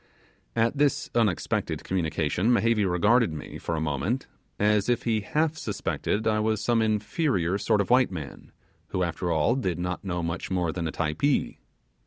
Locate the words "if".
4.89-5.03